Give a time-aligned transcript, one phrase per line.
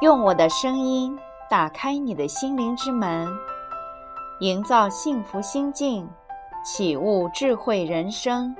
[0.00, 1.18] 用我的声音
[1.50, 3.28] 打开你的心灵之门，
[4.38, 6.08] 营造幸福心境，
[6.64, 8.54] 启悟智慧人生。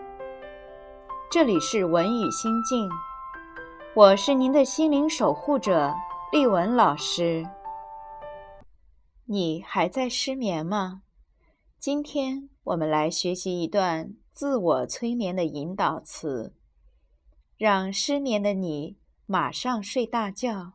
[1.30, 2.90] 这里是文语心境，
[3.94, 5.94] 我是您的心灵守护者
[6.32, 7.46] 丽文老师。
[9.26, 11.02] 你还在失眠吗？
[11.78, 16.56] 今天我们来学习一段自我催眠的引导词，
[17.56, 20.72] 让失眠的你马上睡大觉。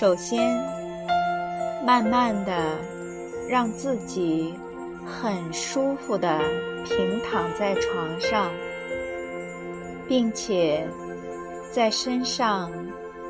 [0.00, 0.56] 首先，
[1.84, 2.78] 慢慢的
[3.48, 4.54] 让自己
[5.04, 6.38] 很舒服的
[6.84, 8.48] 平躺在床上，
[10.06, 10.86] 并且
[11.72, 12.70] 在身上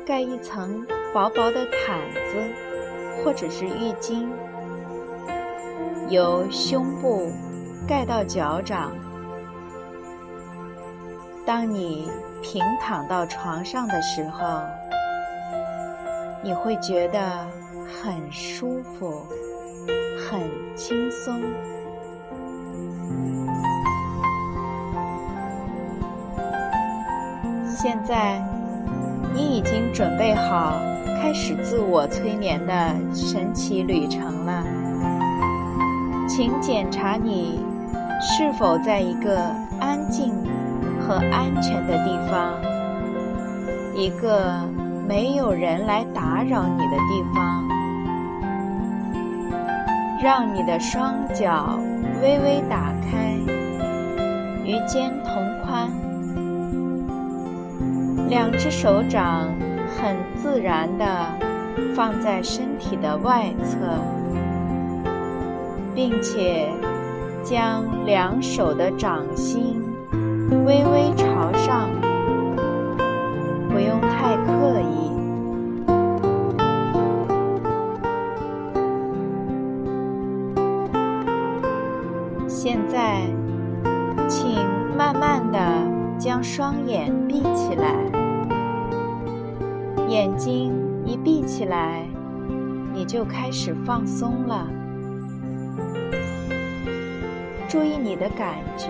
[0.05, 4.27] 盖一层薄薄的毯子或者是浴巾，
[6.09, 7.31] 由胸部
[7.87, 8.91] 盖到脚掌。
[11.47, 12.07] 当你
[12.43, 14.61] 平躺到床上的时候，
[16.41, 17.19] 你会觉得
[18.01, 19.25] 很舒服，
[20.17, 20.41] 很
[20.75, 21.41] 轻松。
[27.67, 28.41] 现在，
[29.33, 30.79] 你已经准备好
[31.21, 32.73] 开始自我催眠的
[33.13, 34.63] 神奇旅程了。
[36.27, 37.59] 请检查你
[38.21, 39.37] 是否在一个
[39.79, 40.33] 安静
[41.01, 42.53] 和安全的地方，
[43.93, 44.63] 一个。
[45.09, 47.67] 没有人来打扰你的地方，
[50.21, 51.79] 让你的双脚
[52.21, 53.33] 微微打开，
[54.63, 55.33] 与肩同
[55.65, 55.89] 宽，
[58.29, 59.49] 两只手掌
[59.97, 61.25] 很自然地
[61.95, 63.77] 放在身体的外侧，
[65.95, 66.69] 并且
[67.43, 69.81] 将两手的掌心
[70.67, 71.11] 微微
[91.79, 92.03] 来，
[92.93, 94.67] 你就开始放松了。
[97.69, 98.89] 注意你的感觉，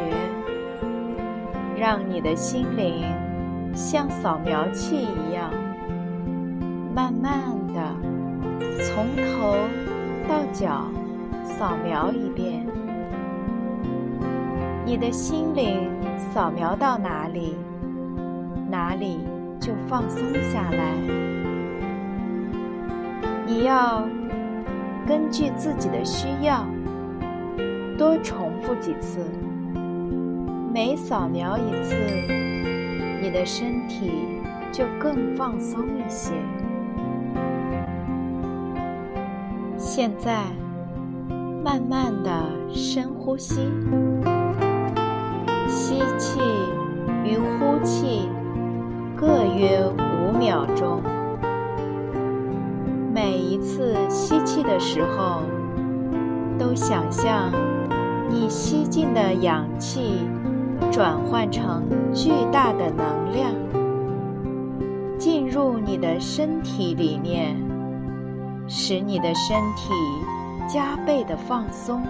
[1.78, 3.06] 让你的心灵。
[3.76, 5.52] 像扫描器一样，
[6.96, 7.96] 慢慢的
[8.82, 9.56] 从头
[10.28, 10.88] 到脚
[11.44, 12.66] 扫描一遍。
[14.84, 15.88] 你的心灵
[16.34, 17.56] 扫描到哪里，
[18.68, 19.20] 哪里
[19.60, 21.49] 就放松下来。
[23.50, 24.08] 你要
[25.08, 26.64] 根据自己的需要，
[27.98, 29.26] 多重复几次，
[30.72, 31.96] 每扫描一次。
[33.20, 34.12] 你的身体
[34.72, 36.32] 就更放松一些。
[39.80, 40.44] 现在，
[41.64, 43.68] 慢慢的深呼吸，
[45.68, 46.40] 吸气
[47.26, 48.30] 与呼气
[49.18, 51.02] 各约五秒钟。
[53.50, 55.42] 一次吸气的时候，
[56.60, 57.52] 都想象
[58.30, 60.28] 你吸进的氧气。
[60.92, 61.84] 转换成
[62.14, 63.52] 巨大的能量，
[65.18, 67.56] 进入你的身体里面，
[68.68, 69.94] 使你的身体
[70.68, 72.02] 加倍的放松。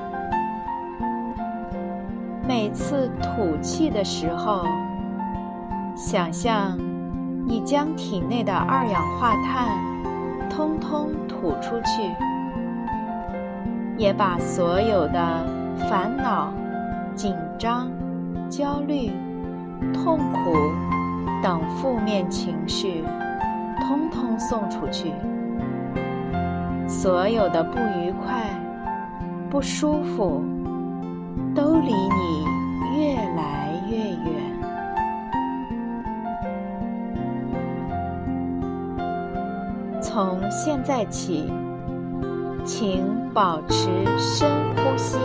[2.48, 4.64] 每次吐气的时候，
[5.96, 6.78] 想象
[7.46, 9.78] 你将体内的二氧化碳
[10.50, 12.12] 通通吐出去，
[13.98, 15.46] 也把所有的
[15.90, 16.52] 烦恼、
[17.16, 17.88] 紧张。
[18.50, 19.12] 焦虑、
[19.94, 20.56] 痛苦
[21.44, 23.04] 等负面情绪，
[23.80, 25.14] 通通送出去。
[26.88, 28.50] 所有的不愉快、
[29.48, 30.44] 不舒服，
[31.54, 32.44] 都离你
[32.98, 33.59] 越来
[40.22, 41.50] 从现在起，
[42.66, 43.88] 请保持
[44.18, 45.18] 深呼吸。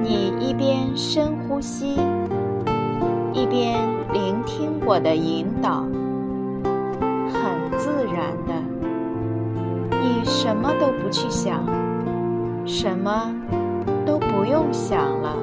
[0.00, 1.96] 你一边深呼吸，
[3.32, 3.76] 一边
[4.12, 5.80] 聆听我的引导，
[7.32, 8.54] 很自然的，
[10.00, 11.64] 你什么都不去想，
[12.64, 13.34] 什么
[14.06, 15.34] 都不用想了，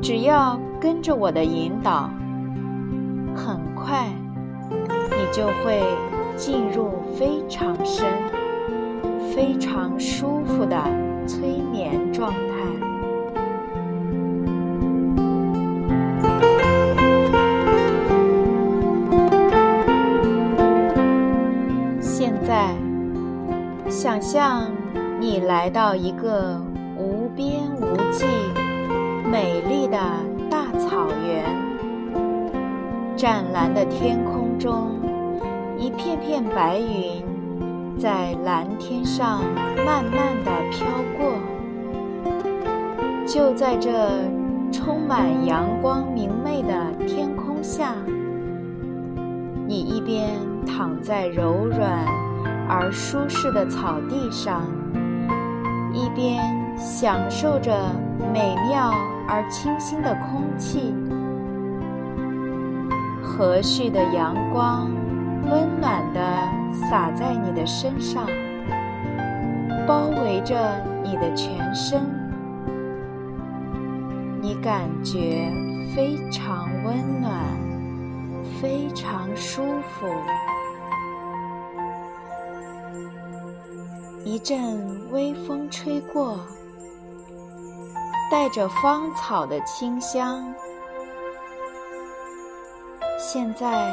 [0.00, 2.08] 只要跟着我的引导，
[5.38, 5.80] 就会
[6.36, 8.04] 进入非常深、
[9.32, 10.76] 非常舒服的
[11.28, 12.38] 催眠状态。
[22.00, 22.74] 现在，
[23.88, 24.68] 想象
[25.20, 26.60] 你来到一个
[26.96, 28.26] 无边无际。
[29.30, 29.98] 美丽的
[30.50, 31.44] 大草原，
[33.16, 34.97] 湛蓝的天空中，
[35.78, 37.24] 一片片白云
[37.96, 39.42] 在蓝天上
[39.86, 40.86] 慢慢的飘
[41.16, 41.38] 过。
[43.26, 43.90] 就在这
[44.72, 47.94] 充满阳光明媚的天空下，
[49.66, 50.30] 你一边
[50.66, 52.04] 躺在柔软
[52.68, 54.62] 而舒适的草地上，
[55.92, 56.42] 一边
[56.76, 57.72] 享受着
[58.32, 58.92] 美妙。
[59.30, 60.94] 而清新的空气，
[63.22, 64.90] 和煦的阳光，
[65.50, 66.20] 温暖地
[66.90, 68.26] 洒在你的身上，
[69.86, 70.56] 包围着
[71.02, 72.00] 你的全身，
[74.40, 75.50] 你感觉
[75.94, 77.32] 非常温暖，
[78.60, 80.06] 非常舒服。
[84.24, 86.38] 一阵微风吹过。
[88.30, 90.44] 带着芳草的清香。
[93.18, 93.90] 现在，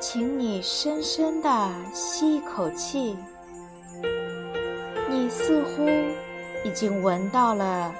[0.00, 3.16] 请你深深的吸一口气。
[5.10, 5.84] 你似乎
[6.64, 7.92] 已经闻到了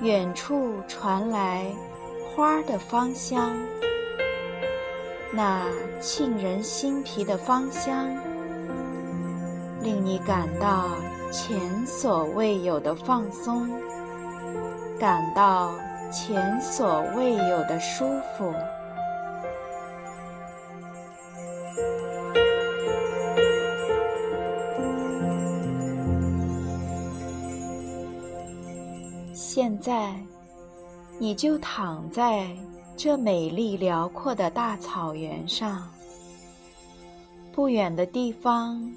[0.00, 1.66] 远处传来
[2.34, 3.54] 花的芳香，
[5.30, 5.66] 那
[6.00, 8.08] 沁人心脾的芳香，
[9.82, 10.88] 令你感到
[11.30, 13.68] 前所未有的放松。
[14.98, 15.74] 感到
[16.10, 18.06] 前所未有的舒
[18.38, 18.54] 服。
[29.54, 30.18] 现在，
[31.18, 32.56] 你就躺在
[32.96, 35.86] 这美丽辽阔的大草原上。
[37.52, 38.90] 不远的地方，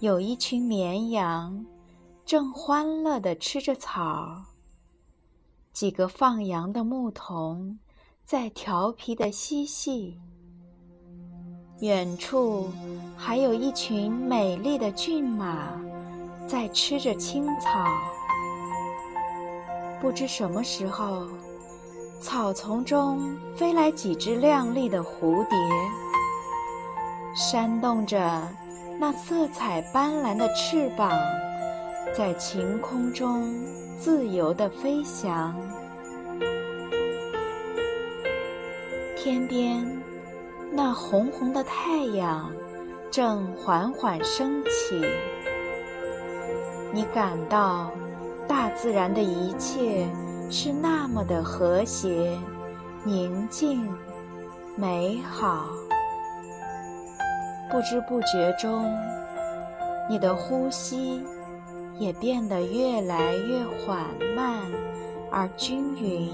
[0.00, 1.64] 有一群绵羊，
[2.24, 4.42] 正欢乐地吃着草。
[5.72, 7.78] 几个放羊的牧童
[8.24, 10.18] 在调皮的嬉戏，
[11.78, 12.70] 远处
[13.16, 15.80] 还有一群美丽的骏马
[16.44, 17.86] 在吃着青草。
[20.00, 21.26] 不知什么时候，
[22.20, 25.56] 草丛中飞来几只亮丽的蝴蝶，
[27.34, 28.42] 扇动着
[28.98, 31.10] 那色彩斑斓的翅膀，
[32.16, 33.54] 在晴空中。
[33.98, 35.56] 自由的飞翔，
[39.16, 39.82] 天边
[40.70, 42.52] 那红红的太阳
[43.10, 45.02] 正缓缓升起。
[46.92, 47.90] 你感到
[48.48, 50.06] 大自然的一切
[50.50, 52.38] 是那么的和谐、
[53.04, 53.88] 宁静、
[54.76, 55.66] 美好。
[57.70, 58.84] 不知不觉中，
[60.08, 61.22] 你的呼吸。
[61.98, 64.04] 也变得越来越缓
[64.36, 64.60] 慢
[65.30, 66.30] 而均匀，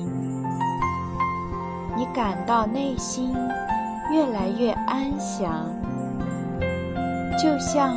[1.96, 3.32] 你感到内心
[4.10, 5.70] 越来越安详，
[7.40, 7.94] 就像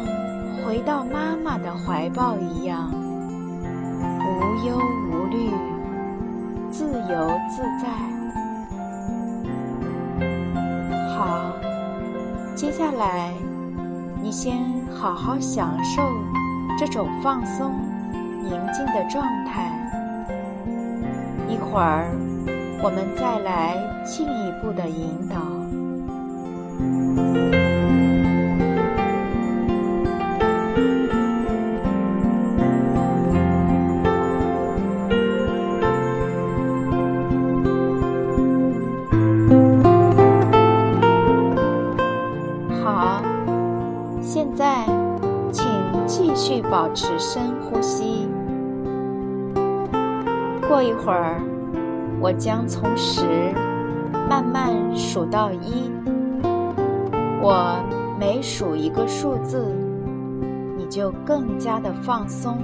[0.63, 2.93] 回到妈妈的怀抱一样，
[4.35, 4.77] 无忧
[5.09, 5.49] 无虑，
[6.69, 7.87] 自由自在。
[11.15, 11.53] 好，
[12.53, 13.33] 接下来
[14.21, 14.59] 你先
[14.93, 16.01] 好好享受。
[16.77, 17.71] 这种放松、
[18.43, 19.71] 宁静的状态，
[21.47, 22.11] 一会儿
[22.83, 25.37] 我们再来进一步的引导。
[46.61, 48.27] 保持深呼吸。
[50.67, 51.39] 过一会儿，
[52.19, 53.23] 我将从十
[54.29, 55.91] 慢慢数到一。
[57.41, 57.77] 我
[58.19, 59.71] 每数一个数字，
[60.75, 62.57] 你就更加的放松，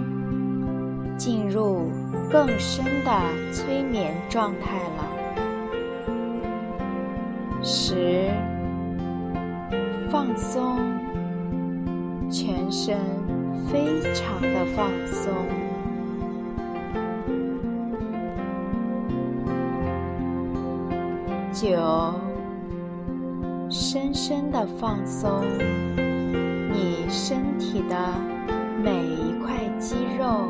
[1.15, 1.91] 进入
[2.31, 3.12] 更深的
[3.51, 5.05] 催眠状态了。
[7.62, 8.31] 十，
[10.10, 10.79] 放松，
[12.29, 12.98] 全身。
[13.70, 15.32] 非常的放松，
[21.53, 22.13] 九，
[23.70, 25.44] 深深的放松
[26.74, 27.96] 你身体的
[28.84, 30.50] 每一块肌肉、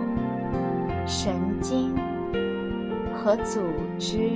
[1.05, 1.95] 神经
[3.13, 3.59] 和组
[3.99, 4.31] 织。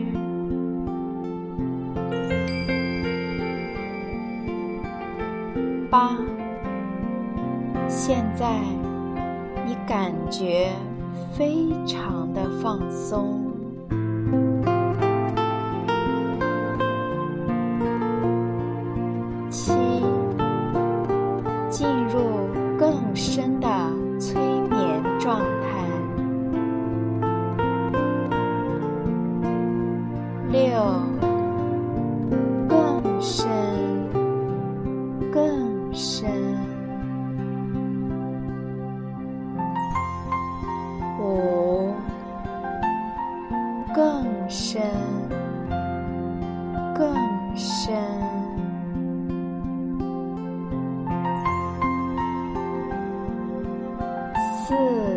[5.90, 6.18] 八，
[8.08, 8.62] 现在
[9.66, 10.70] 你感觉
[11.36, 13.55] 非常的放松。
[54.68, 55.15] 四，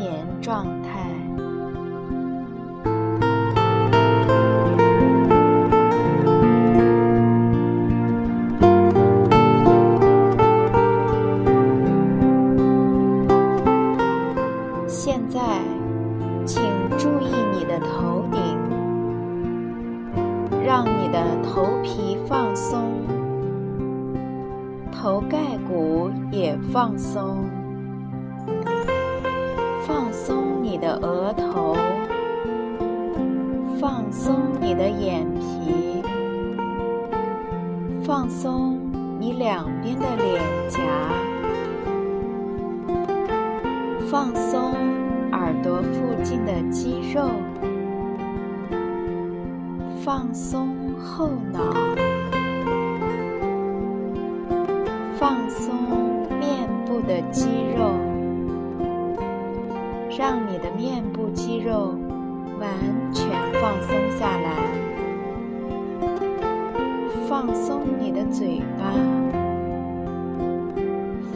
[0.00, 1.49] 眠状态。
[35.00, 36.02] 眼皮，
[38.04, 38.78] 放松
[39.18, 40.78] 你两边的脸颊。
[44.10, 44.74] 放松
[45.32, 47.30] 耳朵附近的肌肉，
[50.04, 51.60] 放松后脑，
[55.18, 55.74] 放松
[56.38, 57.94] 面部的肌肉，
[60.18, 61.94] 让你的面部肌肉
[62.58, 62.68] 完
[63.14, 63.26] 全
[63.62, 64.89] 放松下来。
[67.40, 68.92] 放松你的嘴巴，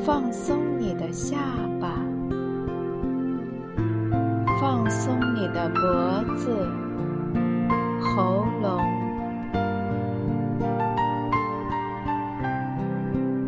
[0.05, 1.39] 放松你的下
[1.81, 1.89] 巴。
[4.61, 6.69] 放松你的脖子、
[8.03, 8.83] 喉咙。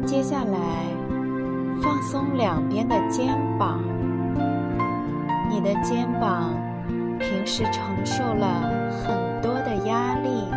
[0.07, 0.59] 接下来，
[1.83, 3.83] 放松两边的肩膀。
[5.51, 6.55] 你的肩膀
[7.19, 8.63] 平时承受了
[9.05, 10.51] 很多的压力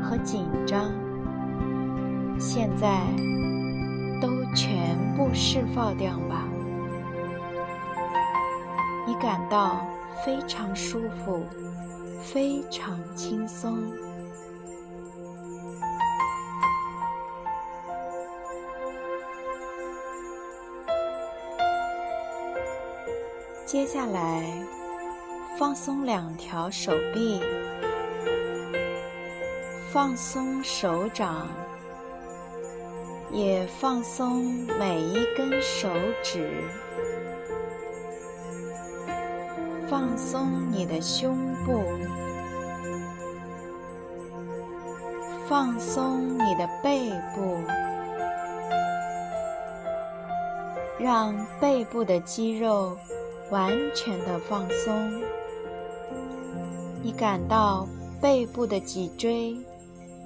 [0.00, 0.84] 和紧张，
[2.52, 3.00] 现在
[4.20, 6.48] 都全部释放掉吧。
[9.06, 9.86] 你感到。
[10.22, 11.46] 非常舒服，
[12.22, 13.78] 非常轻松。
[23.64, 24.44] 接下来，
[25.58, 27.40] 放松两条手臂，
[29.90, 31.48] 放松手掌，
[33.32, 34.44] 也放松
[34.78, 35.88] 每一根手
[36.22, 36.50] 指。
[39.88, 41.82] 放松你的胸部，
[45.48, 47.58] 放松你的背部，
[50.98, 52.96] 让背部的肌肉
[53.50, 55.20] 完全的放松。
[57.02, 57.88] 你感到
[58.20, 59.56] 背部的脊椎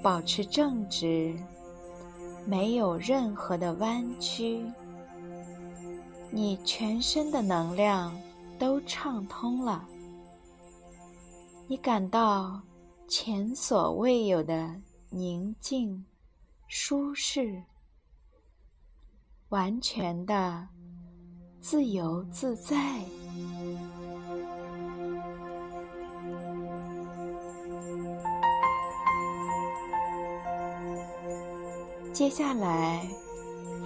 [0.03, 1.35] 保持正直，
[2.47, 4.65] 没有任何的弯曲。
[6.31, 8.13] 你全身的能量。
[8.57, 9.85] 都畅通了，
[11.67, 12.63] 你感到
[13.09, 16.03] 前所未有的宁静、
[16.69, 17.61] 舒适，
[19.49, 20.69] 完全的
[21.61, 23.05] 自由自在。
[32.15, 33.05] 接下来，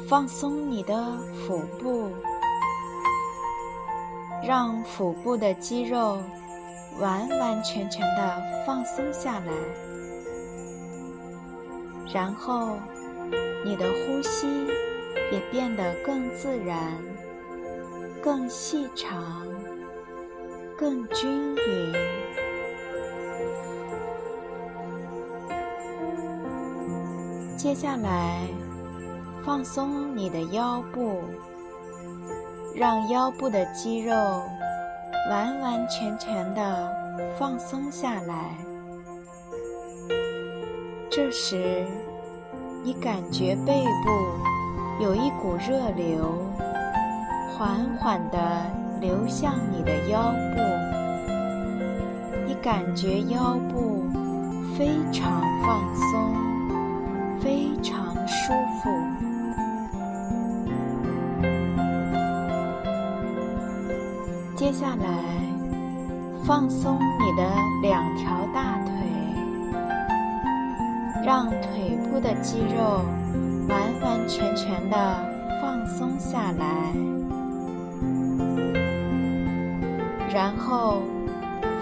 [0.07, 1.17] 放松你的
[1.47, 2.11] 腹部。
[4.47, 6.19] 让腹部的肌肉
[7.01, 9.53] 完完全全的放松下来，
[12.13, 12.77] 然后
[13.65, 14.47] 你的呼吸
[15.33, 16.93] 也变得更自然、
[18.23, 19.47] 更细长、
[20.77, 21.95] 更均匀。
[27.69, 28.49] 接下来，
[29.45, 31.21] 放松你的腰部，
[32.75, 34.15] 让腰部的肌肉
[35.29, 36.91] 完完全全的
[37.39, 38.57] 放松下来。
[41.11, 41.85] 这时，
[42.83, 46.25] 你感觉背部有一股热流，
[47.53, 48.39] 缓缓地
[48.99, 50.63] 流向你的腰部。
[52.47, 54.07] 你感觉腰部
[54.75, 55.88] 非常放
[64.89, 65.23] 下来，
[66.47, 67.47] 放松你的
[67.83, 68.95] 两条大腿。
[71.23, 73.03] 让腿部的肌肉
[73.69, 74.97] 完完全全的
[75.61, 76.65] 放松下来，
[80.33, 81.03] 然后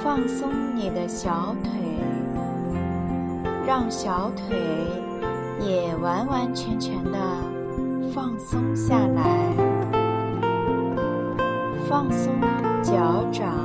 [0.02, 1.70] 放松你的小腿，
[3.64, 4.58] 让小腿
[5.60, 7.18] 也完完全全的
[8.12, 9.54] 放松下来，
[11.88, 12.32] 放松
[12.86, 13.55] 脚掌，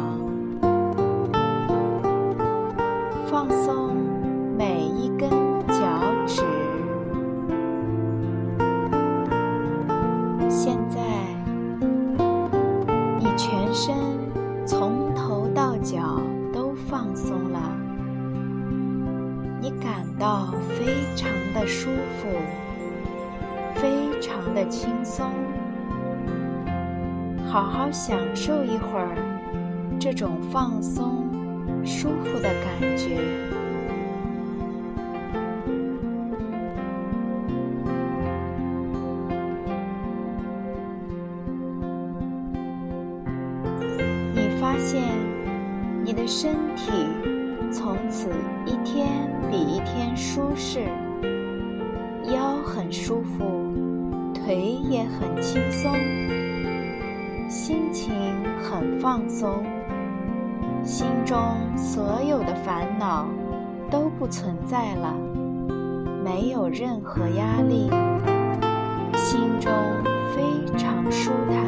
[27.61, 29.15] 好好享受一会儿
[29.99, 31.29] 这种放松、
[31.85, 33.19] 舒服的感觉。
[44.33, 45.03] 你发现
[46.03, 46.91] 你的身体。
[47.71, 48.27] 从此
[48.65, 49.07] 一天
[49.49, 50.81] 比一天舒适，
[52.25, 53.45] 腰很舒服，
[54.33, 54.57] 腿
[54.89, 55.89] 也很轻松，
[59.01, 59.63] 放松，
[60.83, 61.35] 心中
[61.75, 63.25] 所有的烦恼
[63.89, 65.11] 都不存在了，
[66.23, 67.89] 没有任何压力，
[69.15, 69.71] 心中
[70.35, 70.43] 非
[70.77, 71.60] 常舒坦。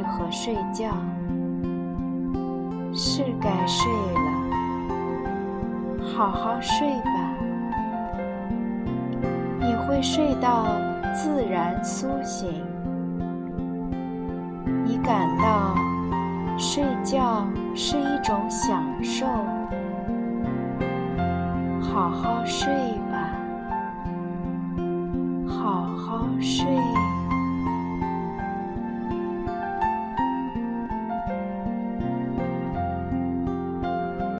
[0.00, 0.86] 适合睡觉，
[2.94, 4.30] 是该睡了。
[6.16, 7.34] 好好睡吧，
[9.58, 10.64] 你会睡到
[11.14, 12.50] 自然苏醒。
[14.86, 15.74] 你感到
[16.56, 19.26] 睡觉是一种享受。
[21.78, 22.72] 好好睡
[23.12, 23.36] 吧，
[25.46, 26.64] 好好睡。